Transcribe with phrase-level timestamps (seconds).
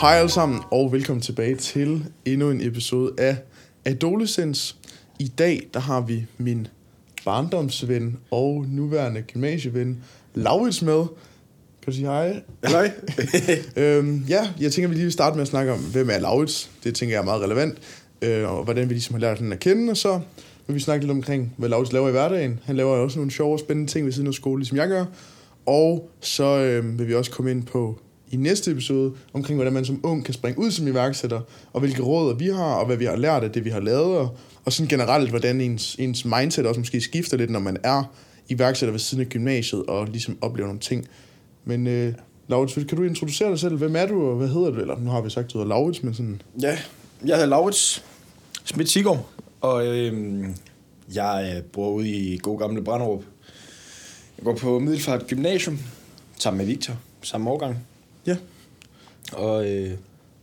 [0.00, 3.36] Hej alle sammen, og velkommen tilbage til endnu en episode af
[3.84, 4.76] Adolescence.
[5.18, 6.66] I dag, der har vi min
[7.24, 10.04] barndomsven og nuværende gymnasieven,
[10.34, 11.06] Laurits med.
[11.82, 12.42] Kan du sige hej?
[12.64, 12.92] Hej.
[13.76, 16.70] øhm, ja, jeg tænker, vi lige vil starte med at snakke om, hvem er Laurits?
[16.84, 17.78] Det tænker jeg er meget relevant.
[18.22, 20.20] Øh, og hvordan vi ligesom har lært den at kende, og så
[20.66, 22.60] vil vi snakke lidt omkring, hvad Laurits laver i hverdagen.
[22.64, 25.04] Han laver også nogle sjove og spændende ting ved siden af skole, ligesom jeg gør.
[25.66, 28.00] Og så øh, vil vi også komme ind på
[28.30, 31.40] i næste episode omkring, hvordan man som ung kan springe ud som iværksætter,
[31.72, 34.16] og hvilke råd vi har, og hvad vi har lært af det, vi har lavet,
[34.16, 38.04] og, og sådan generelt, hvordan ens, ens mindset også måske skifter lidt, når man er
[38.48, 41.08] iværksætter ved siden af gymnasiet, og ligesom oplever nogle ting.
[41.64, 42.14] Men øh,
[42.48, 43.76] Laurits, kan du introducere dig selv?
[43.76, 44.80] Hvem er du, og hvad hedder du?
[44.80, 46.42] Eller nu har vi sagt, du hedder Laurits, men sådan...
[46.62, 46.78] Ja,
[47.24, 48.04] jeg hedder Laurits
[48.64, 49.26] Schmidt Sigård,
[49.60, 50.48] og øhm, øh,
[51.14, 53.22] jeg bor ude i god gamle Branderup.
[54.38, 55.78] Jeg går på Middelfart Gymnasium
[56.38, 57.76] sammen med Victor, samme årgang.
[59.32, 59.90] Og øh,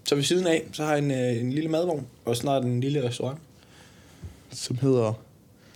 [0.06, 2.82] så ved siden af, så har jeg en, øh, en lille madvogn, og snart en
[2.82, 3.40] lille restaurant.
[4.52, 5.14] Som hedder...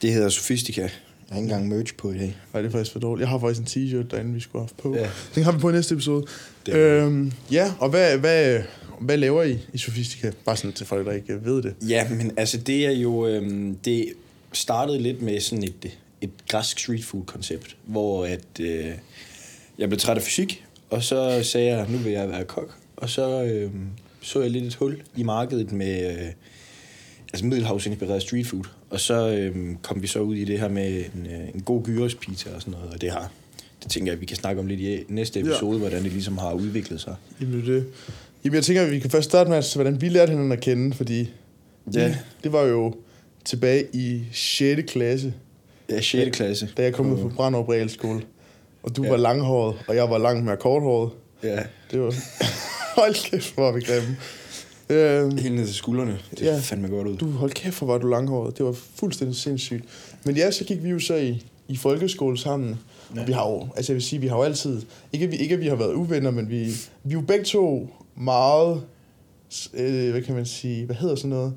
[0.01, 0.81] Det hedder Sofistica.
[0.81, 0.89] Jeg
[1.29, 2.37] har ikke engang merch på i dag.
[2.53, 3.21] Nej, det er faktisk for dårligt.
[3.21, 4.95] Jeg har faktisk en t-shirt derinde, vi skulle have haft på.
[4.95, 5.09] Ja.
[5.35, 6.25] Den har vi på i næste episode.
[6.65, 8.61] Det Øhm, ja, og hvad, hvad,
[8.99, 10.31] hvad laver I i Sofistica?
[10.45, 11.75] Bare sådan til folk, der ikke ved det.
[11.87, 13.27] Ja, men altså det er jo...
[13.27, 14.13] Øhm, det
[14.53, 18.85] startede lidt med sådan et, et græsk street food koncept, hvor at, øh,
[19.77, 22.77] jeg blev træt af fysik, og så sagde jeg, nu vil jeg være kok.
[22.99, 23.71] Og så øh,
[24.21, 26.27] så jeg lidt et hul i markedet med øh,
[27.33, 28.63] altså middelhavsinspireret street food.
[28.89, 31.83] Og så øh, kom vi så ud i det her med en, øh, en god
[31.83, 33.31] gyrospizza og sådan noget, og det har
[33.83, 35.77] det tænker jeg, at vi kan snakke om lidt i næste episode, ja.
[35.79, 37.15] hvordan det ligesom har udviklet sig.
[37.41, 37.85] Jamen, det det.
[38.45, 40.59] Jamen, jeg tænker, at vi kan først starte med, altså, hvordan vi lærte hinanden at
[40.61, 41.29] kende, fordi
[41.93, 42.07] Ja.
[42.07, 42.95] vi, det var jo
[43.45, 44.91] tilbage i 6.
[44.91, 45.33] klasse,
[45.89, 46.37] Ja, 6.
[46.37, 46.69] klasse.
[46.77, 48.21] da jeg kom ud på Brandrup Realskole.
[48.83, 49.09] Og du Ja.
[49.09, 51.11] var langhåret, og jeg var langt mere korthåret.
[51.43, 51.59] Ja,
[51.91, 52.13] Det var...
[52.99, 54.17] hold kæft, hvor var vi grimme.
[54.89, 56.19] Øhm, helt ned til skuldrene.
[56.31, 56.75] Det Ja.
[56.77, 57.17] mig godt ud.
[57.17, 58.57] Du, hold kæft, hvor var du langhåret.
[58.57, 59.83] Det var fuldstændig sindssygt.
[60.25, 62.79] Men ja, så gik vi jo så i, i folkeskole sammen.
[63.15, 63.21] Ja.
[63.21, 64.81] Og vi har jo, altså jeg vil sige, vi har jo altid,
[65.13, 66.63] ikke at vi, ikke at vi har været uvenner, men vi,
[67.03, 68.81] vi er jo begge to meget,
[69.73, 71.53] øh, hvad kan man sige, hvad hedder sådan noget?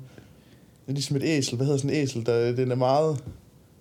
[0.87, 2.25] Er ligesom et æsel, hvad hedder sådan et æsel?
[2.25, 3.17] Der, den er meget,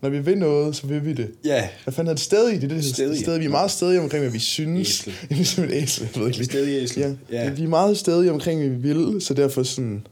[0.03, 1.31] når vi vil noget, så vil vi det.
[1.45, 2.55] Ja, Hvad fanden er det stedig?
[2.63, 3.19] Det er det, det Stedig.
[3.21, 3.41] stedig.
[3.41, 4.89] Vi er meget stedige omkring, hvad vi synes.
[4.89, 5.13] Æsel.
[5.31, 6.45] ligesom et æsel, jeg ved ikke lige.
[6.51, 7.01] Stedig æsel.
[7.01, 7.45] Ja.
[7.45, 7.51] Ja.
[7.51, 10.07] Vi er meget stedige omkring, hvad vi vil, så derfor sådan...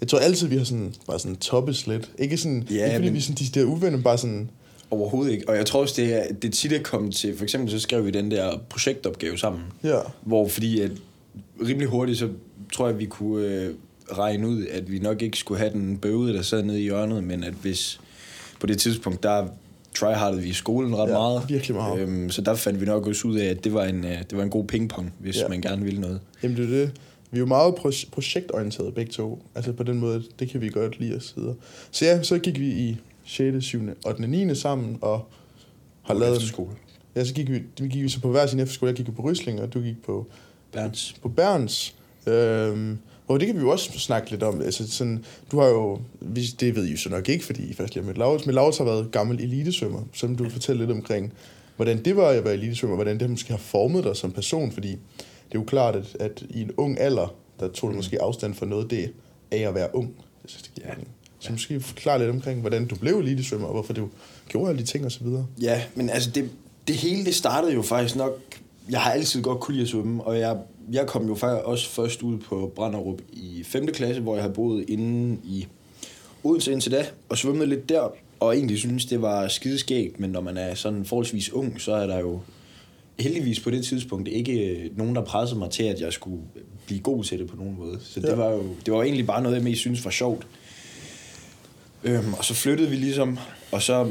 [0.00, 2.10] Jeg tror altid, vi har sådan, bare sådan toppes lidt.
[2.18, 4.50] Ikke sådan, Ja, ikke fordi men- vi er sådan, de der uvenner, bare sådan...
[4.90, 5.48] overhovedet ikke.
[5.48, 7.78] Og jeg tror også, det er, det er tit at komme til, for eksempel så
[7.78, 10.90] skrev vi den der projektopgave sammen, Ja, hvor fordi at
[11.66, 12.28] rimelig hurtigt, så
[12.72, 13.70] tror jeg, vi kunne øh,
[14.12, 17.24] regne ud, at vi nok ikke skulle have den bøvede, der sad nede i hjørnet,
[17.24, 18.00] men at hvis
[18.60, 19.46] på det tidspunkt, der
[19.96, 21.42] tryhardede vi i skolen ret Ja, meget.
[21.48, 22.00] virkelig meget.
[22.00, 24.36] Øhm, så der fandt vi nok også ud af, at det var en, øh, det
[24.36, 25.48] var en god pingpong, hvis Ja.
[25.48, 26.20] man gerne ville noget.
[26.42, 26.90] jamen det er det.
[27.30, 29.42] Vi er jo meget pro- projektorienterede begge to.
[29.54, 31.54] Altså på den måde, det kan vi godt lide os videre.
[31.90, 34.20] Så ja, så gik vi i 6., 7., 8.
[34.24, 34.54] og 9.
[34.54, 35.28] sammen, og
[36.02, 36.70] har lavet en, skole.
[37.16, 38.88] Ja, så gik vi, vi gik så på hver sin efterskole.
[38.88, 40.26] Jeg gik på Rysling, og du gik på
[40.72, 41.14] Berns.
[41.22, 41.94] på Berns.
[42.26, 42.98] Øhm,
[43.28, 44.60] og det kan vi jo også snakke lidt om.
[44.60, 46.00] Altså, sådan, du har jo,
[46.60, 48.54] det ved I jo så nok ikke, fordi I først lige har mødt Laurits, men
[48.54, 51.32] Laurits har været gammel elitesvømmer, som du vil fortælle lidt omkring,
[51.76, 54.90] hvordan det var at være elitesvømmer, hvordan det måske har formet dig som person, fordi
[54.90, 58.54] det er jo klart, at, at i en ung alder, der tog du måske afstand
[58.54, 59.12] for noget det
[59.50, 60.14] af at være ung.
[60.16, 60.94] Jeg synes, det giver Ja.
[61.46, 64.08] Så måske forklare lidt omkring, hvordan du blev elitesvømmer, og hvorfor du
[64.48, 65.46] gjorde alle de ting og så videre.
[65.60, 66.50] Ja, men altså det,
[66.88, 68.40] det hele det startede jo faktisk nok...
[68.90, 70.56] Jeg har altid godt kunne lide at svømme, og jeg,
[70.92, 73.86] jeg kom jo faktisk også først ud på Branderup i 5.
[73.86, 75.66] klasse, hvor jeg havde boet inde i
[76.44, 78.08] Odense indtil da, og svømmede lidt der,
[78.40, 82.06] og egentlig synes det var skideskægt, men når man er sådan forholdsvis ung, så er
[82.06, 82.40] der jo
[83.18, 86.42] heldigvis på det tidspunkt ikke øh, nogen, der pressede mig til, at jeg skulle
[86.86, 87.98] blive god til det på nogen måde.
[88.02, 88.28] Så Ja.
[88.30, 90.46] det var jo det var jo egentlig bare noget, jeg mest synes var sjovt.
[92.04, 93.38] Øhm, og så flyttede vi ligesom,
[93.72, 94.10] og så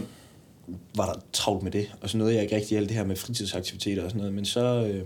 [0.95, 3.15] var der travlt med det, og så nåede jeg ikke rigtig alt det her med
[3.15, 5.06] fritidsaktiviteter og sådan noget, men så øh,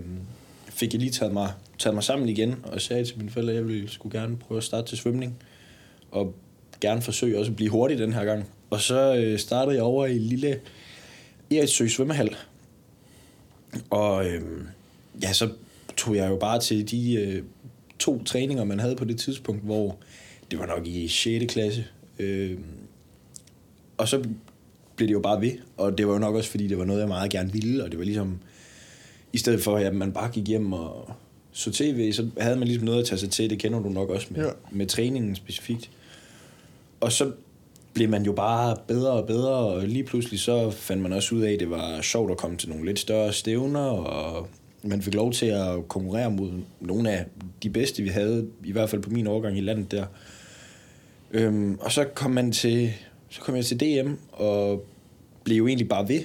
[0.68, 3.56] fik jeg lige taget mig, taget mig sammen igen, og sagde til mine forældre, at
[3.56, 5.38] jeg ville skulle gerne prøve at starte til svømning,
[6.10, 6.34] og
[6.80, 8.44] gerne forsøge også at blive hurtig den her gang.
[8.70, 10.60] Og så øh, startede jeg over i lille
[11.50, 12.36] Eriksø svømmehal,
[13.90, 14.42] og øh,
[15.22, 15.50] ja, så
[15.96, 17.42] tog jeg jo bare til de øh,
[17.98, 19.96] to træninger, man havde på det tidspunkt, hvor
[20.50, 21.52] det var nok i 6.
[21.52, 21.86] klasse.
[22.18, 22.58] Øh,
[23.96, 24.24] og så
[24.98, 27.00] blev det jo bare ved, og det var jo nok også, fordi det var noget,
[27.00, 28.38] jeg meget gerne ville, og det var ligesom,
[29.32, 31.10] i stedet for, at man bare gik hjem og
[31.52, 34.08] så tv, så havde man ligesom noget at tage sig til, det kender du nok
[34.10, 34.50] også med, Ja.
[34.70, 35.90] med træningen specifikt.
[37.00, 37.32] Og så
[37.94, 41.40] blev man jo bare bedre og bedre, og lige pludselig så fandt man også ud
[41.40, 44.48] af, at det var sjovt at komme til nogle lidt større stævner, og
[44.82, 46.50] man fik lov til at konkurrere mod
[46.80, 47.24] nogle af
[47.62, 50.04] de bedste, vi havde, i hvert fald på min årgang i landet der.
[51.30, 52.92] Øhm, og så kom man til,
[53.30, 54.84] så kom jeg til DM, og
[55.44, 56.22] blev jo egentlig bare ved,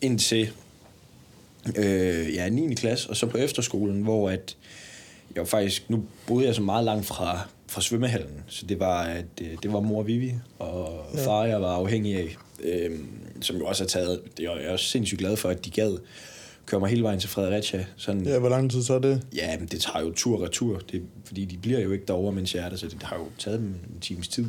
[0.00, 0.50] indtil
[1.76, 2.74] øh, ja, 9.
[2.74, 4.56] klasse, og så på efterskolen, hvor at
[5.34, 9.02] jeg var faktisk, nu boede jeg så meget langt fra, fra svømmehallen, så det var,
[9.02, 12.98] at, øh, det var mor Vivi og far, jeg var afhængig af, øh,
[13.40, 15.98] som jo også har taget, det er jeg også sindssygt glad for, at de gad
[16.66, 17.86] køre mig hele vejen til Fredericia.
[17.96, 19.22] Sådan, Ja, hvor lang tid så er det?
[19.34, 22.32] Ja, men det tager jo tur og retur, det, fordi de bliver jo ikke derovre,
[22.32, 24.46] mens jeg er der, så det har jo taget dem en times tid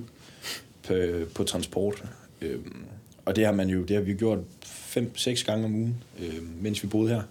[0.88, 0.94] på,
[1.36, 2.04] på transport.
[2.42, 2.76] Øhm,
[3.26, 6.50] og det har man jo, det har vi gjort fem, seks gange om ugen, øhm,
[6.62, 7.22] mens vi boede her.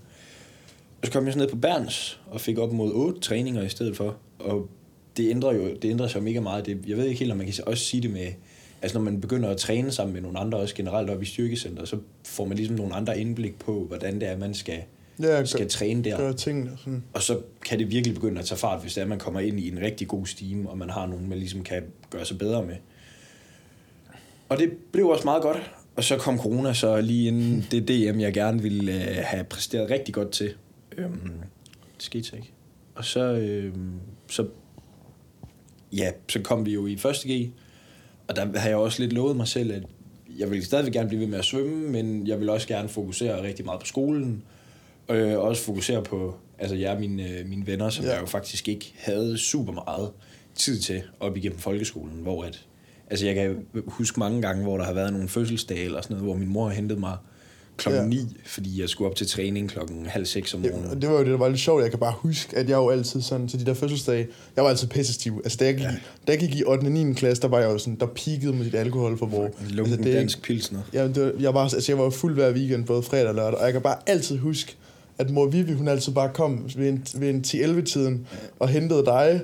[1.00, 3.68] Og så kom jeg så ned på Berns og fik op mod otte træninger i
[3.68, 4.16] stedet for.
[4.38, 4.68] Og
[5.16, 6.66] det ændrer jo det ændrer sig mega meget.
[6.66, 8.26] Det, jeg ved ikke helt, om man kan også sige det med,
[8.82, 11.84] altså når man begynder at træne sammen med nogle andre, også generelt op i styrkecenter,
[11.84, 14.78] så får man ligesom nogle andre indblik på, hvordan det er, man skal,
[15.22, 16.16] Ja, skal gør, træne der.
[16.16, 17.02] gør tingene sådan.
[17.12, 19.40] Og så kan det virkelig begynde at tage fart, hvis det er, at man kommer
[19.40, 22.38] ind i en rigtig god stime, og man har nogen, man ligesom kan gøre sig
[22.38, 22.74] bedre med.
[24.48, 25.70] Og det blev også meget godt.
[25.96, 29.90] Og så kom corona så lige inden det DM, jeg gerne ville øh, have præsteret
[29.90, 30.54] rigtig godt til.
[30.98, 31.32] Øhm,
[31.96, 32.52] det skete ikke.
[32.94, 33.92] Og så, øhm,
[34.30, 34.46] så,
[35.92, 37.50] ja, så kom vi jo i første G,
[38.28, 39.82] og der har jeg også lidt lovet mig selv, at
[40.38, 43.42] jeg vil stadigvæk gerne blive ved med at svømme, men jeg vil også gerne fokusere
[43.42, 44.42] rigtig meget på skolen,
[45.08, 48.12] øh, og også fokusere på altså jer, mine, øh, mine venner, som ja.
[48.12, 50.10] jeg jo faktisk ikke havde super meget
[50.54, 52.66] tid til op igennem folkeskolen, hvor at,
[53.10, 53.56] altså jeg kan
[53.86, 56.68] huske mange gange, hvor der har været nogle fødselsdage eller sådan noget, hvor min mor
[56.68, 57.16] har hentet mig
[57.76, 58.18] klokken Ja.
[58.18, 58.24] ja.
[58.24, 60.90] 9, fordi jeg skulle op til træning klokken halv seks om Ja, morgenen.
[60.90, 61.82] og det var jo det, der var lidt sjovt.
[61.82, 64.26] Jeg kan bare huske, at jeg jo altid sådan, til de der fødselsdage,
[64.56, 65.40] jeg var altid pissestiv.
[65.44, 65.90] Altså, da jeg gik, ja.
[65.90, 65.96] Ja.
[66.26, 66.84] da jeg gik i 8.
[66.84, 67.12] og 9.
[67.14, 69.44] klasse, der var jeg jo sådan, der peakede med dit alkoholforbrug.
[69.44, 70.80] En lunken altså, det dansk pilsner.
[70.92, 73.58] Ja, det var, jeg, var, altså, jeg var fuld hver weekend, både fredag og lørdag,
[73.58, 74.76] og jeg kan bare altid huske,
[75.18, 78.26] at mor Vivi, hun altid bare kom ved en, ved en 10-11-tiden
[78.58, 79.40] og hentede dig,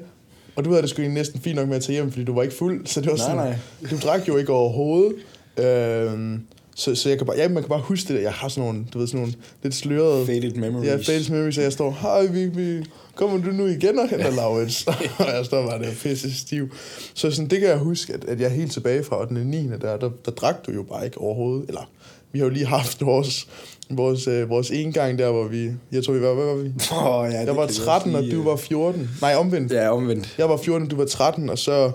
[0.57, 2.43] og du havde det sgu næsten fint nok med at tage hjem, fordi du var
[2.43, 3.57] ikke fuld, så det var Nej, sådan, nej.
[3.91, 5.15] du drak jo ikke overhovedet.
[5.59, 6.41] Øhm,
[6.75, 8.23] så, så jeg kan bare, ja, man kan bare huske det der.
[8.23, 10.27] Jeg har sådan nogle, du ved, sådan nogle lidt slørede...
[10.27, 10.89] Faded memories.
[10.89, 12.85] Ja, Fades Memories, og jeg står, hej Vivi,
[13.15, 14.87] kommer du nu igen og henter Laurits?
[15.19, 16.75] og jeg står bare der pisse stiv.
[17.15, 19.33] Så sådan, det kan jeg huske, at, at jeg er helt tilbage fra 8.
[19.33, 19.69] og 9.
[19.69, 21.69] Der, der, der drak du jo bare ikke overhovedet.
[21.69, 21.91] Eller,
[22.33, 23.49] vi har jo lige haft vores,
[23.91, 26.69] vores, øh, vores ene gang der, hvor vi, jeg tror vi var, hvad var vi?
[26.93, 29.11] Oh, ja, Jeg var 13, og du var 14.
[29.21, 29.73] Nej, omvendt.
[29.73, 30.35] Ja, omvendt.
[30.39, 31.91] Jeg var 14, du var 13, og så,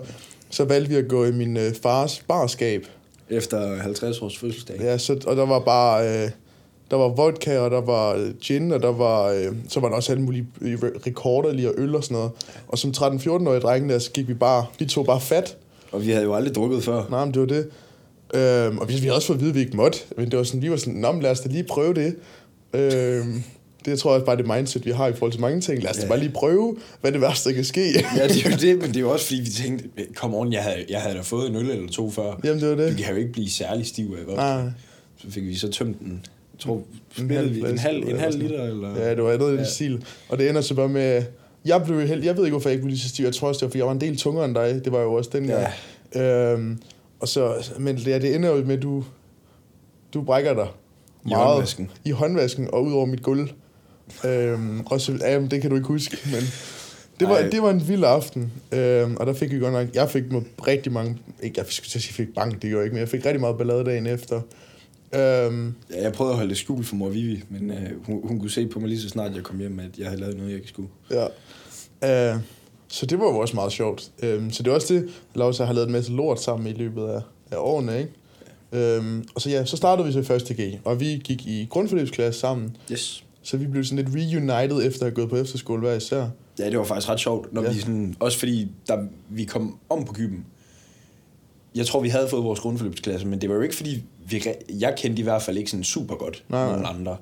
[0.50, 2.86] så valgte vi at gå i min øh, fars barskab.
[3.30, 4.76] Efter 50 års fødselsdag.
[4.80, 6.08] Ja, så, og der var bare...
[6.24, 6.30] Øh,
[6.90, 9.96] der var vodka, og der var øh, gin, og der var, øh, så var der
[9.96, 12.30] også alle mulige øh, re- rekorder lige og øl og sådan noget.
[12.68, 15.56] Og som 13-14-årige drenge der, så gik vi bare, vi tog bare fat.
[15.92, 17.02] Og vi havde jo aldrig drukket før.
[17.10, 17.68] Nej, men det var det.
[18.34, 19.98] Øhm, og vi, vi havde også fået at vide, at vi ikke måtte.
[20.16, 22.16] Men det var sådan, vi var sådan, Nå, lad os da lige prøve det.
[22.72, 23.42] Øhm,
[23.88, 25.82] det jeg tror jeg også bare det mindset, vi har i forhold til mange ting.
[25.82, 26.08] Lad os Ja.
[26.08, 27.80] bare lige prøve, hvad det værste, der kan ske.
[28.16, 30.52] Ja, det er jo det, men det er jo også fordi, vi tænkte, kom on,
[30.52, 32.40] jeg havde, jeg havde da fået en øl eller to før.
[32.44, 32.96] Jamen, det var det.
[32.98, 34.42] Vi kan jo ikke blive særlig stiv af vodka.
[34.42, 34.62] Nej.
[35.16, 36.22] Så fik vi så tømt den.
[36.54, 36.82] Jeg tror,
[37.18, 38.96] En halv vi, en halv, en halv liter, eller...
[38.96, 39.60] Ja, det var noget i Ja.
[39.60, 40.04] den stil.
[40.28, 41.22] Og det ender så bare med...
[41.64, 42.24] Jeg blev helt...
[42.24, 43.24] Jeg ved ikke, hvorfor jeg ikke blev lige så stiv.
[43.24, 44.80] Jeg tror også, det var, fordi jeg var en del tungere end dig.
[44.84, 45.66] Det var jo også dengang.
[46.14, 46.52] Ja.
[46.52, 46.78] Øhm,
[47.20, 47.54] og så...
[47.78, 49.04] Men ja, det ender jo med, at du...
[50.14, 50.66] Du brækker dig
[51.26, 51.90] I håndvasken.
[52.04, 53.48] I håndvasken og ud over mit gulv.
[54.24, 55.18] Øhm, så...
[55.20, 56.42] Ja, det kan du ikke huske, men...
[57.20, 57.48] Det var, Ej.
[57.48, 60.42] det var en vild aften, øhm, og der fik vi godt nok, jeg fik med
[60.66, 63.26] rigtig mange, ikke, jeg skulle sige, fik bank, det gjorde jeg ikke, men jeg fik
[63.26, 64.40] rigtig meget ballade dagen efter.
[65.14, 68.40] Øhm, Ja, jeg prøvede at holde det skjult for mor Vivi, men øh, hun, hun
[68.40, 70.50] kunne se på mig lige så snart jeg kom hjem, at jeg havde lavet noget,
[70.50, 70.88] jeg ikke skulle.
[71.10, 72.34] Ja.
[72.34, 72.40] Uh,
[72.88, 74.10] så det var jo også meget sjovt.
[74.22, 77.02] Um, så det er også det, Lars har lavet en masse lort sammen i løbet
[77.02, 78.98] af, af årene, ikke?
[78.98, 81.66] Um, og så ja, så startede vi så i første G, og vi gik i
[81.70, 83.24] grundforløbsklasse sammen, Yes.
[83.48, 86.28] Så vi blev sådan lidt reunited efter at have gået på efterskole hver især.
[86.58, 87.72] Ja, det var faktisk ret sjovt, når Ja.
[87.72, 90.46] vi sådan, også fordi der, vi kom om på kyben.
[91.74, 94.44] Jeg tror, vi havde fået vores grundforløbsklasse, men det var jo ikke fordi, vi,
[94.80, 96.72] jeg kendte i hvert fald ikke sådan super godt Nej, nej.
[96.72, 97.16] nogen andre.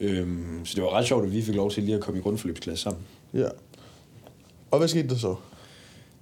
[0.00, 2.22] Øhm, så det var ret sjovt, at vi fik lov til lige at komme i
[2.22, 3.02] grundforløbsklasse sammen.
[3.34, 3.48] Ja.
[4.70, 5.34] Og hvad skete der så?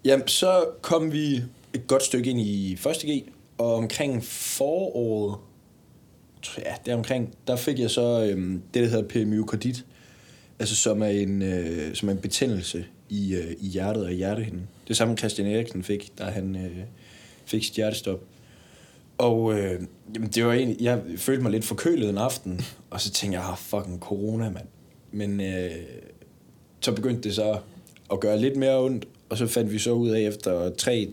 [0.05, 1.43] Jamen, så kom vi
[1.75, 3.23] et godt stykke ind i første G,
[3.59, 5.37] og omkring foråret,
[6.59, 9.85] ja, er omkring, der fik jeg så øhm, det, der hedder PMU-kredit,
[10.59, 14.69] altså som er en, øh, som er en betændelse i, øh, i hjertet og hjertehinden.
[14.89, 16.85] Det samme Christian Eriksen fik, da han øh,
[17.45, 18.21] fik sit hjertestop.
[19.19, 19.81] Og øh,
[20.15, 23.49] jamen, det var egentlig, jeg følte mig lidt forkølet en aften, og så tænkte jeg,
[23.49, 24.67] ah, fucking corona, mand.
[25.13, 25.71] Men øh,
[26.81, 27.59] så begyndte det så
[28.13, 31.09] at gøre lidt mere ondt, og så fandt vi så ud af efter tre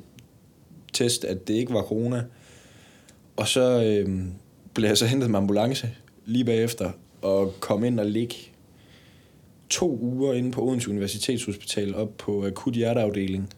[0.94, 2.24] test, at det ikke var corona.
[3.36, 4.26] Og så øh,
[4.74, 5.90] blev jeg så hentet med ambulance
[6.26, 8.36] lige bagefter, og kom ind og ligge
[9.70, 13.50] to uger inde på Odense Universitetshospital op på akut hjerteafdeling.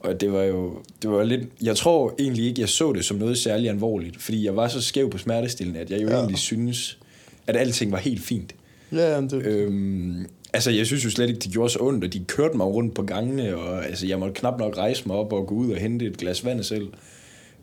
[0.00, 1.40] Og det var jo det var lidt...
[1.62, 4.80] Jeg tror egentlig ikke, jeg så det som noget særligt alvorligt, fordi jeg var så
[4.80, 6.14] skæv på smertestillende, at jeg jo ja.
[6.14, 6.98] egentlig synes,
[7.46, 8.54] at alting var helt fint.
[8.92, 12.12] Ja, jamen, det, Øhm, altså, jeg synes jo slet ikke, det gjorde så ondt, og
[12.12, 15.32] de kørte mig rundt på gangene, og altså, jeg måtte knap nok rejse mig op
[15.32, 16.88] og gå ud og hente et glas vand selv.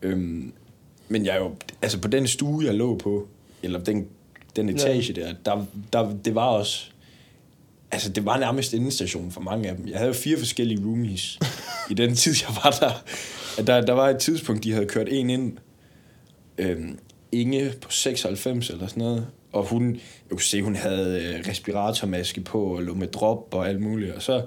[0.02, 0.54] Øhm,
[1.10, 3.28] men jeg jo, altså på den stue, jeg lå på,
[3.64, 4.08] eller den,
[4.56, 6.86] den etage der, der, der, det var også,
[7.92, 9.88] altså det var nærmest endestation for mange af dem.
[9.88, 11.40] Jeg havde jo fire forskellige roomies
[11.92, 13.04] i den tid, jeg var der.
[13.58, 15.58] At Der, der var et tidspunkt, de havde kørt en ind,
[16.58, 17.00] øhm,
[17.32, 22.42] Inge på 96 eller sådan noget, og hun, jeg kunne se, hun havde øh, respiratormaske
[22.42, 24.44] på, og lå med drop og alt muligt, og så,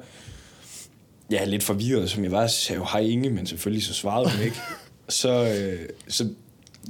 [1.31, 3.95] ja, lidt forvirret, som jeg var, så sagde jeg jo, hej Inge, men selvfølgelig så
[3.95, 4.57] svarede hun ikke.
[5.09, 6.29] så, øh, så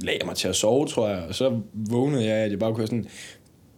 [0.01, 2.73] lagde jeg mig til at sove, tror jeg, og så vågnede jeg, at jeg bare
[2.73, 3.05] kunne sådan,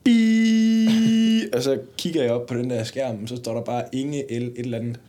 [0.03, 3.83] Bi og så kigger jeg op på den der skærm, og så står der bare
[3.91, 4.99] Inge L et eller andet.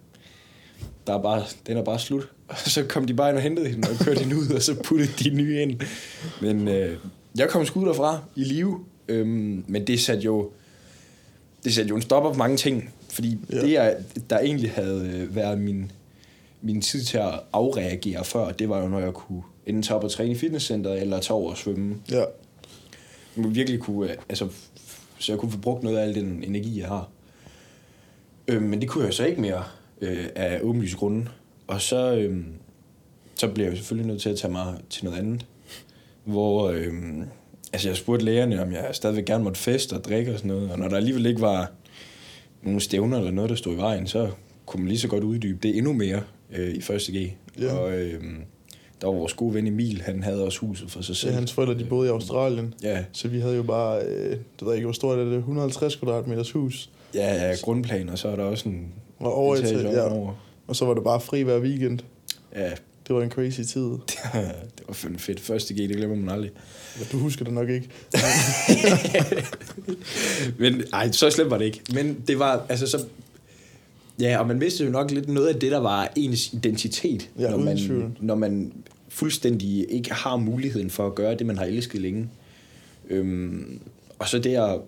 [1.06, 2.28] Der er bare, den er bare slut.
[2.48, 4.74] Og så kom de bare ind og hentede hende, og kørte hende ud, og så
[4.84, 5.80] puttede de nye ind.
[6.40, 6.98] Men øh,
[7.38, 8.84] jeg kom sgu derfra i live.
[9.08, 10.50] Øhm, men det satte jo,
[11.64, 12.94] det satte jo en stopper for mange ting.
[13.10, 13.56] Fordi Ja.
[13.56, 13.62] ja.
[13.62, 13.96] det, jeg,
[14.30, 15.90] der egentlig havde øh, været min,
[16.62, 20.04] min tid til at afreagere før, det var jo, når jeg kunne enten tage op
[20.04, 21.96] og træne i fitnesscenteret, eller tage over og svømme.
[22.10, 22.24] ja.
[23.36, 24.48] Jeg må virkelig kunne, øh, altså,
[25.18, 27.08] så jeg kunne få brugt noget af al den energi, jeg har.
[28.48, 29.64] Øh, men det kunne jeg så ikke mere
[30.00, 31.28] øh, af åbenlyse grunde.
[31.66, 32.44] Og så, øh,
[33.34, 35.46] så blev jeg selvfølgelig nødt til at tage mig til noget andet.
[36.24, 36.92] Hvor, øh,
[37.72, 40.72] altså jeg spurgte lægerne, om jeg stadigvæk gerne måtte feste og drikke og sådan noget.
[40.72, 41.72] Og når der alligevel ikke var
[42.62, 44.30] nogen stævner eller noget, der stod i vejen, så
[44.66, 47.32] kunne man lige så godt uddybe det endnu mere øh, i første G.
[47.60, 47.74] Ja.
[47.74, 48.22] Og øh,
[49.00, 51.34] der var vores gode ven Emil, han havde også huset for sig selv.
[51.34, 52.74] hans forældre, de boede i Australien.
[52.82, 55.38] Ja, Så vi havde jo bare, øh, det ved jeg ikke, hvor stort er det,
[55.38, 56.90] 150 kvadratmeters hus.
[57.14, 58.88] Ja, ja, grundplan, og så er der også en
[59.18, 60.02] Og over etage til, ja.
[60.02, 60.32] ovenover.
[60.66, 61.98] Og så var det bare fri hver weekend.
[62.56, 62.70] Ja,
[63.08, 63.82] Det var en crazy tid.
[64.76, 65.40] det var fandme fedt.
[65.40, 66.50] Første G, det glemmer man aldrig.
[66.98, 67.88] Ja, Du husker det nok ikke.
[70.58, 71.80] Men ej, så slemt var det ikke.
[71.94, 73.04] Men det var, altså så...
[74.20, 77.50] Ja, og man vidste jo nok lidt noget af det, der var ens identitet, Ja,
[77.50, 77.98] når, tvivl.
[77.98, 78.72] man, når man
[79.08, 82.28] fuldstændig ikke har muligheden for at gøre det, man har elsket længe.
[83.10, 83.80] Øhm,
[84.18, 84.80] og så det at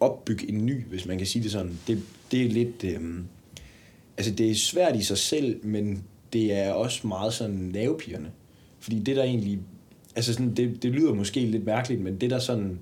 [0.00, 2.84] opbygge en ny, hvis man kan sige det sådan, det, det er lidt...
[2.84, 3.24] Øhm,
[4.16, 8.28] altså, det er svært i sig selv, men det er også meget sådan nervepirrende.
[8.80, 9.58] Fordi det der egentlig...
[10.16, 12.78] Altså, sådan, det, det lyder måske lidt mærkeligt, men det der sådan...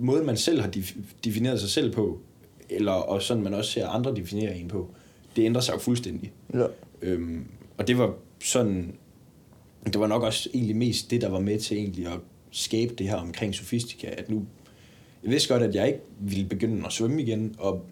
[0.00, 2.18] Måden, man selv har def- defineret sig selv på,
[2.70, 4.88] eller og sådan man også ser andre definere en på,
[5.36, 6.32] det ændrer sig jo fuldstændig.
[6.54, 6.66] Ja.
[7.02, 7.44] Øhm,
[7.78, 8.94] og det var sådan,
[9.84, 12.18] det var nok også egentlig mest det, der var med til egentlig at
[12.50, 14.46] skabe det her omkring sofistika, at nu,
[15.22, 17.84] jeg vidste godt, at jeg ikke ville begynde at svømme igen, og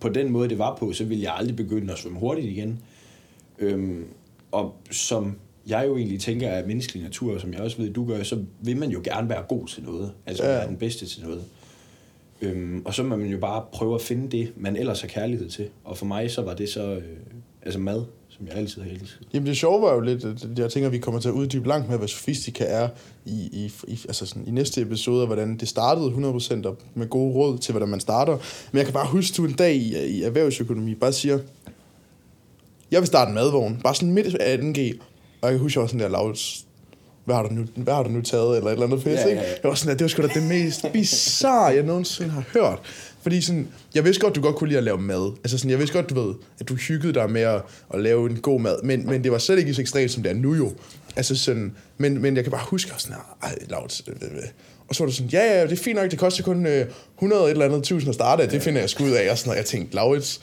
[0.00, 2.78] på den måde, det var på, så ville jeg aldrig begynde at svømme hurtigt igen.
[3.58, 4.04] Øhm,
[4.52, 8.06] og som jeg jo egentlig tænker er menneskelig natur, og som jeg også ved, du
[8.06, 10.48] gør, så vil man jo gerne være god til noget, altså Ja.
[10.50, 11.44] være den bedste til noget.
[12.42, 15.48] Øhm, og så må man jo bare prøve at finde det, man ellers har kærlighed
[15.48, 15.68] til.
[15.84, 17.02] Og for mig så var det så øh,
[17.62, 19.20] altså mad, som jeg altid har elsket.
[19.34, 21.68] Jamen det sjove var jo lidt, at jeg tænker, at vi kommer til at uddybe
[21.68, 22.88] langt med, hvad sofistika er
[23.24, 27.08] i, i, i, altså sådan, i næste episode, og hvordan det startede 100% og med
[27.08, 28.38] gode råd til, hvordan man starter.
[28.72, 31.38] Men jeg kan bare huske, du en dag i, i erhvervsøkonomi bare siger,
[32.90, 34.98] jeg vil starte en madvogn, bare sådan midt af 2G,
[35.40, 36.66] og jeg kan huske, jeg var sådan der, Laurits,
[37.28, 39.34] hvad har du nu, hvad har du nu taget, eller et eller andet pisse, Ja,
[39.34, 39.40] ja, ja.
[39.62, 42.78] Jeg var sådan, at det var sgu da det mest bizarre, jeg nogensinde har hørt.
[43.22, 45.32] Fordi sådan, jeg vidste godt, du godt kunne lide at lave mad.
[45.44, 47.62] Altså sådan, jeg vidste godt, du ved, at du hyggede dig med at,
[47.94, 48.82] at lave en god mad.
[48.82, 50.72] Men, men det var slet ikke så ekstremt, som det er nu jo.
[51.16, 54.42] Altså sådan, men, men jeg kan bare huske, var sådan, ej, Laurits, øh, øh, øh.
[54.88, 56.86] og så var du sådan, ja, ja, det er fint nok, det koster kun øh,
[57.16, 59.30] 100 et eller andet tusind at starte, det finder jeg sgu ud af.
[59.30, 60.40] Og sådan, og jeg tænkte, Laurits,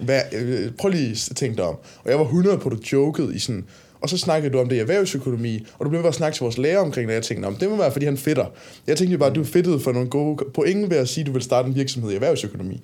[0.00, 1.76] hvad, øh, prøv lige at tænke dig om.
[2.04, 3.64] Og jeg var 100 på, du jokede i sådan,
[4.00, 6.42] og så snakkede du om det i erhvervsøkonomi, og du blev ved at snakke til
[6.42, 8.46] vores lærer omkring det, og jeg tænkte, det må være, fordi han fedter.
[8.86, 11.26] Jeg tænkte jo bare, at du fedtede for nogle gode point ved at sige, at
[11.26, 12.80] du vil starte en virksomhed i erhvervsøkonomi.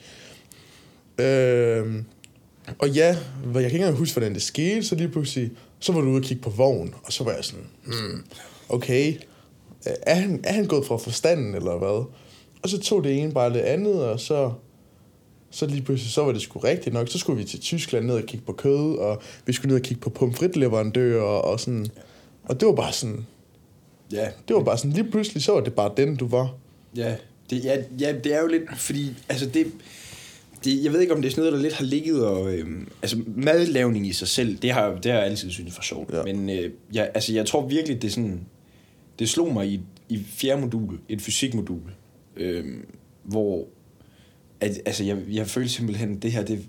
[1.18, 1.86] Øh,
[2.78, 6.00] og ja, jeg kan ikke engang huske, hvordan det skete, så lige pludselig, så var
[6.00, 8.24] du ude og kigge på vogn, og så var jeg sådan, hmm,
[8.68, 9.14] okay,
[9.84, 12.06] er han, er han gået fra forstanden, eller hvad?
[12.62, 14.52] Og så tog det ene bare det andet, og så,
[15.54, 17.08] så lige pludselig, så var det sgu rigtigt nok.
[17.08, 19.82] Så skulle vi til Tyskland ned og kigge på kød, og vi skulle ned og
[19.82, 21.86] kigge på pomfritleverandører, og sådan.
[22.44, 23.26] Og det var bare sådan,
[24.12, 26.54] Ja, det var bare sådan, lige pludselig, så var det bare den, du var.
[26.96, 27.16] ja,
[27.50, 29.66] det, ja, ja, det er jo lidt, fordi, altså det,
[30.64, 32.88] det, jeg ved ikke, om det er sådan noget, der lidt har ligget, og, øhm,
[33.02, 36.14] altså madlavning i sig selv, det har, det har jeg altid synes for sjovt.
[36.14, 36.22] Ja.
[36.22, 38.40] Men øh, jeg, altså, jeg tror virkelig, det er sådan,
[39.18, 41.80] det slog mig i, i fjerde modul, et fysikmodul,
[42.36, 42.86] øhm,
[43.22, 43.66] hvor
[44.60, 46.66] at, altså, jeg, jeg følte simpelthen, det her, det,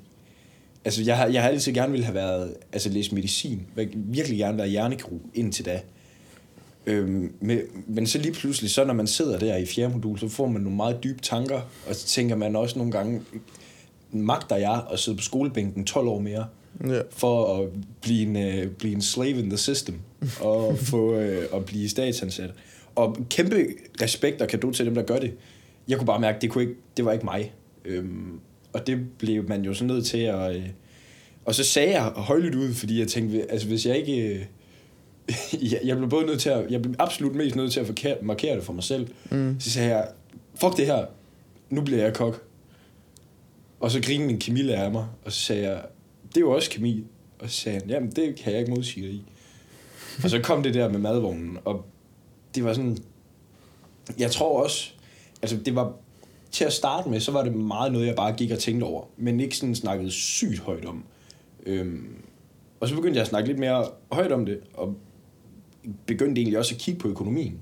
[0.85, 3.61] altså, jeg har, jeg har altid gerne ville have været, altså, læst medicin,
[3.93, 5.81] virkelig gerne være hjernekirurg indtil da.
[6.87, 10.27] Øhm, med, men så lige pludselig, så når man sidder der i fjerde modul, så
[10.27, 13.21] får man nogle meget dybe tanker, og så tænker man også nogle gange,
[14.11, 16.45] magter jeg at sidde på skolebænken 12 år mere,
[16.87, 16.99] Ja.
[17.09, 17.69] for at
[18.01, 19.99] blive en, uh, blive en slave in the system,
[20.41, 22.49] og få uh, at blive statsansat.
[22.95, 23.65] Og kæmpe
[24.01, 25.33] respekt og kado til dem, der gør det.
[25.87, 27.53] Jeg kunne bare mærke, det, kunne ikke, det var ikke mig.
[27.85, 28.39] Øhm,
[28.73, 30.55] og det blev man jo så nødt til at...
[30.55, 30.69] Øh,
[31.45, 34.27] og så sagde jeg højlydt ud, fordi jeg tænkte, altså hvis jeg ikke...
[34.27, 34.45] Øh,
[35.71, 36.71] jeg, jeg blev både nødt til at...
[36.71, 39.07] Jeg blev absolut mest nødt til at forkere, markere det for mig selv.
[39.31, 39.59] Mm.
[39.59, 40.07] Så sagde jeg,
[40.55, 41.05] fuck det her,
[41.69, 42.43] nu bliver jeg kok.
[43.79, 45.81] Og så grinede min kemilærer af mig, og så sagde jeg,
[46.27, 47.05] det er jo også kemi.
[47.39, 49.23] Og så sagde han, jamen det kan jeg ikke modsige dig i.
[50.23, 51.85] og så kom det der med madvognen, og
[52.55, 52.97] det var sådan,
[54.17, 54.91] jeg tror også,
[55.41, 55.93] altså det var,
[56.55, 59.03] til at starte med, så var det meget noget, jeg bare gik og tænkte over,
[59.17, 61.03] men ikke sådan snakkede sygt højt om.
[61.65, 62.07] Øhm,
[62.79, 64.95] og så begyndte jeg at snakke lidt mere højt om det, og
[66.05, 67.59] begyndte egentlig også at kigge på økonomien.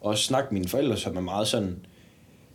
[0.00, 1.76] Og snakke med mine forældre, som er meget sådan,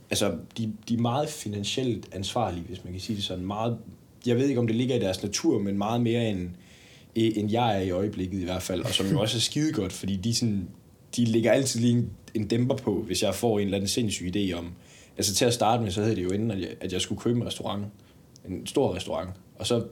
[0.09, 3.45] altså de, de er meget finansielt ansvarlige, hvis man kan sige det sådan.
[3.45, 3.77] Meget,
[4.25, 6.49] jeg ved ikke, om det ligger i deres natur, men meget mere end,
[7.15, 9.93] end jeg er i øjeblikket i hvert fald, og som jo også er skide godt,
[9.93, 10.67] fordi de, sådan,
[11.15, 14.31] de ligger altid lige en, en dæmper på, hvis jeg får en eller anden sindssyg
[14.35, 14.73] idé om,
[15.17, 17.21] altså til at starte med, så havde det jo inden, at jeg, at jeg skulle
[17.21, 17.85] købe en restaurant,
[18.49, 19.87] en stor restaurant, og så lagde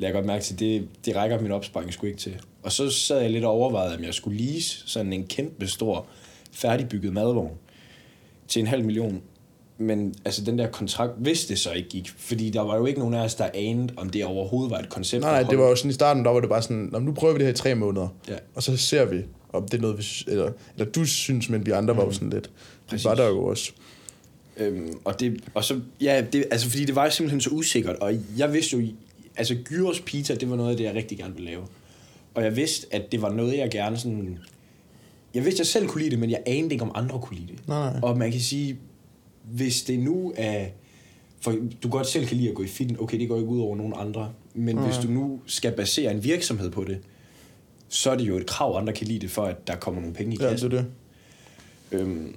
[0.00, 2.36] jeg godt mærke til, det, det rækker min opsparing sgu ikke til.
[2.62, 6.06] Og så sad jeg lidt og overvejede, om jeg skulle lease sådan en kæmpe stor,
[6.52, 7.50] færdigbygget madvogn
[8.48, 9.22] til en halv million.
[9.78, 12.98] Men altså den der kontrakt, hvis det så ikke gik, fordi der var jo ikke
[12.98, 15.22] nogen af os, der anede, om det overhovedet var et koncept.
[15.22, 17.12] Nej, nej, det var jo sådan i starten, der var det bare sådan, "Nå, nu
[17.12, 18.36] prøver vi det her i tre måneder, Ja.
[18.54, 21.70] og så ser vi, om det er noget, vi, eller, eller du synes, men vi
[21.70, 22.44] andre var jo sådan lidt.
[22.44, 22.52] Det
[22.88, 23.04] Præcis.
[23.04, 23.72] var der jo også.
[24.56, 28.14] Øhm, og, det, og så, ja, det, altså fordi det var simpelthen så usikkert, og
[28.38, 28.86] jeg vidste jo,
[29.36, 31.62] altså gyros pizza, det var noget af det, jeg rigtig gerne ville lave.
[32.34, 34.38] Og jeg vidste, at det var noget, jeg gerne sådan,
[35.34, 37.36] jeg vidste, at jeg selv kunne lide det, men jeg anede ikke, om andre kunne
[37.36, 37.68] lide det.
[37.68, 38.00] Nej, nej.
[38.02, 38.78] Og man kan sige,
[39.44, 40.66] hvis det nu er,
[41.40, 43.60] for du godt selv kan lide at gå i fitness, okay, det går ikke ud
[43.60, 46.98] over nogen andre, men hvis du nu skal basere en virksomhed på det,
[47.88, 50.14] så er det jo et krav, andre kan lide det, for at der kommer nogle
[50.14, 50.70] penge i Ja, kassen.
[50.70, 52.00] det er det.
[52.00, 52.34] Øhm,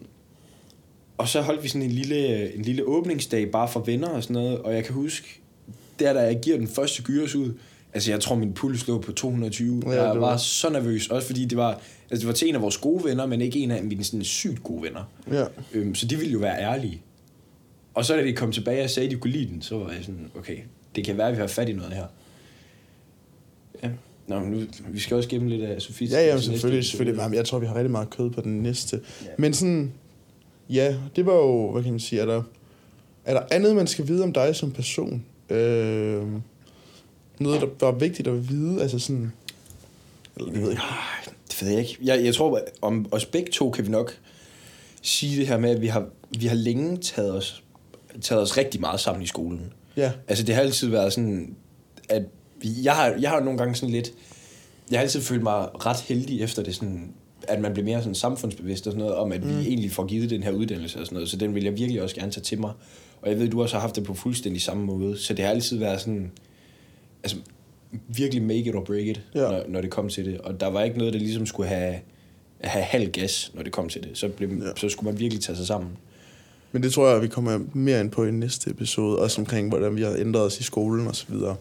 [1.17, 4.33] og så holdt vi sådan en lille, en lille åbningsdag bare for venner og sådan
[4.33, 5.41] noget, og jeg kan huske,
[5.99, 7.53] der da jeg giver den første gyros ud,
[7.93, 11.27] altså jeg tror min puls lå på 220, Ja, jeg var var- så nervøs, også
[11.27, 11.71] fordi det var,
[12.11, 14.23] altså det var til en af vores gode venner, men ikke en af mine sådan
[14.23, 15.11] sygt gode venner.
[15.31, 15.45] Ja.
[15.73, 17.01] Øhm, så de ville jo være ærlige.
[17.93, 19.91] Og så da de kom tilbage og sagde, at de kunne lide den, så var
[19.91, 20.57] jeg sådan, okay,
[20.95, 22.05] det kan være, at vi har fat i noget her.
[23.83, 23.89] Ja.
[24.27, 26.07] Nå, men nu, vi skal også gemme lidt af Sofie.
[26.07, 27.21] Ja, ja, selvfølgelig, selvfølgelig.
[27.21, 29.01] Jamen, Jeg tror, vi har rigtig meget kød på den næste.
[29.25, 29.27] Ja.
[29.37, 29.93] Men sådan,
[30.69, 32.43] ja, det var jo, hvad kan man sige, er der,
[33.25, 35.25] er der andet, man skal vide om dig som person?
[35.49, 36.23] Øh,
[37.39, 39.31] noget, der var vigtigt at vide, altså sådan,
[40.37, 40.79] eller det ved jeg
[41.21, 41.37] ikke.
[41.49, 41.97] Det ved jeg ikke.
[42.03, 44.17] Jeg, jeg tror, om os begge to kan vi nok
[45.01, 46.05] sige det her med, at vi har,
[46.39, 47.63] vi har længe taget os,
[48.21, 49.73] taget os rigtig meget sammen i skolen.
[49.97, 51.55] Ja, Altså, det har altid været sådan,
[52.09, 52.23] at
[52.61, 54.11] vi, jeg, har, jeg har nogle gange sådan lidt...
[54.91, 57.13] Jeg har altid følt mig ret heldig efter det sådan,
[57.47, 59.49] at man bliver mere sådan samfundsbevidst og sådan noget, om at mm.
[59.49, 61.29] vi egentlig får givet den her uddannelse og sådan noget.
[61.29, 62.71] Så den vil jeg virkelig også gerne tage til mig.
[63.21, 65.17] Og jeg ved, du også har haft det på fuldstændig samme måde.
[65.17, 66.31] Så det har altid været sådan...
[67.23, 67.37] Altså,
[68.07, 69.39] virkelig make it or break it, Ja.
[69.41, 70.37] når, når det kom til det.
[70.37, 71.95] Og der var ikke noget, der ligesom skulle have,
[72.61, 74.09] have halv gas, når det kom til det.
[74.13, 74.65] Så, blev, ja.
[74.75, 75.89] så skulle man virkelig tage sig sammen.
[76.71, 79.95] men det tror jeg, vi kommer mere ind på i næste episode, også omkring, hvordan
[79.95, 81.55] vi har ændret os i skolen og så videre.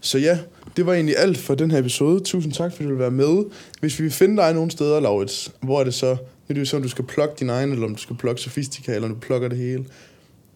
[0.00, 0.38] Så ja,
[0.76, 2.20] det var egentlig alt for den her episode.
[2.20, 3.44] Tusind tak, fordi du vil være med.
[3.80, 6.16] Hvis vi vil finde dig nogle steder, Laurits, hvor er det så?
[6.48, 8.40] Nu er det så, om du skal plukke din egen, eller om du skal plukke
[8.40, 9.84] Sofistika, eller om du plukker det hele.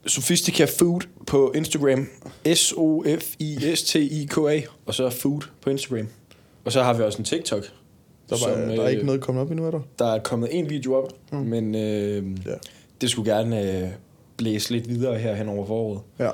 [0.07, 2.07] Sophistica Food på Instagram.
[2.55, 4.61] S-O-F-I-S-T-I-K-A.
[4.87, 6.07] Og så Food på Instagram.
[6.64, 7.62] Og så har vi også en TikTok.
[7.62, 7.68] Der,
[8.31, 9.81] var, som, der er øh, ikke noget kommet op endnu, er der?
[9.98, 11.38] Der er kommet en video op, mm.
[11.38, 12.55] men øh, ja.
[13.00, 13.88] det skulle gerne øh,
[14.37, 16.00] blæse lidt videre her hen over foråret.
[16.18, 16.31] Ja.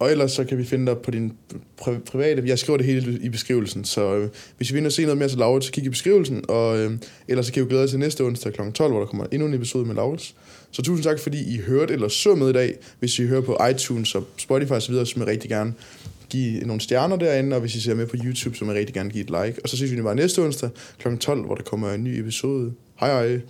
[0.00, 1.32] Og ellers så kan vi finde dig på din
[1.80, 2.42] pri- private...
[2.46, 5.38] Jeg skriver det hele i beskrivelsen, så øh, hvis I vil se noget mere til
[5.38, 6.44] Laurits, så kig i beskrivelsen.
[6.48, 6.92] Og øh,
[7.28, 8.60] ellers så kan I jo glæde jer til næste onsdag kl.
[8.74, 10.34] 12, hvor der kommer endnu en episode med Laurits.
[10.70, 12.74] Så tusind tak, fordi I hørte eller så med i dag.
[12.98, 15.74] Hvis I hører på iTunes og Spotify osv., så vil jeg rigtig gerne
[16.28, 18.94] give nogle stjerner derinde, og hvis I ser med på YouTube, så vil jeg rigtig
[18.94, 19.62] gerne give et like.
[19.62, 21.16] Og så ses vi bare næste onsdag kl.
[21.16, 22.72] 12, hvor der kommer en ny episode.
[23.00, 23.40] Hej hej!